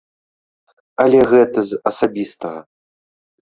[1.05, 2.59] Але гэта з асабістага.